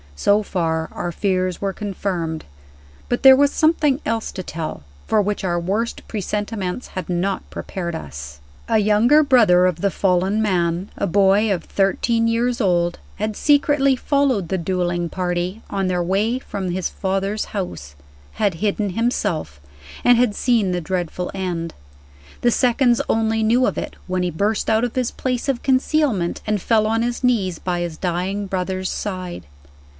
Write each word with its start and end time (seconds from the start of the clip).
So 0.15 0.43
far, 0.43 0.87
our 0.93 1.11
fears 1.11 1.61
were 1.61 1.73
confirmed. 1.73 2.45
But 3.09 3.23
there 3.23 3.35
was 3.35 3.51
something 3.51 3.99
else 4.05 4.31
to 4.33 4.43
tell, 4.43 4.83
for 5.07 5.19
which 5.19 5.43
our 5.43 5.59
worst 5.59 6.07
presentiments 6.07 6.89
had 6.89 7.09
not 7.09 7.47
prepared 7.49 7.95
us. 7.95 8.39
A 8.67 8.77
younger 8.77 9.23
brother 9.23 9.65
of 9.65 9.77
the 9.81 9.89
fallen 9.89 10.39
man 10.41 10.89
(a 10.97 11.07
boy 11.07 11.51
of 11.53 11.63
thirteen 11.63 12.27
years 12.27 12.59
old) 12.61 12.99
had 13.15 13.35
secretly 13.35 13.95
followed 13.95 14.49
the 14.49 14.59
dueling 14.59 15.09
party, 15.09 15.61
on 15.69 15.87
their 15.87 16.03
way 16.03 16.37
from 16.37 16.69
his 16.69 16.89
father's 16.89 17.45
house 17.45 17.95
had 18.33 18.55
hidden 18.55 18.91
himself 18.91 19.59
and 20.03 20.17
had 20.19 20.35
seen 20.35 20.71
the 20.71 20.81
dreadful 20.81 21.29
end. 21.33 21.73
The 22.41 22.51
seconds 22.51 23.01
only 23.09 23.41
knew 23.41 23.65
of 23.67 23.77
it 23.77 23.95
when 24.07 24.23
he 24.23 24.31
burst 24.31 24.69
out 24.69 24.83
of 24.83 24.95
his 24.95 25.09
place 25.11 25.47
of 25.49 25.63
concealment, 25.63 26.41
and 26.45 26.61
fell 26.61 26.85
on 26.87 27.01
his 27.01 27.23
knees 27.23 27.57
by 27.57 27.81
his 27.81 27.97
dying 27.97 28.45
brother's 28.47 28.89
side. 28.89 29.45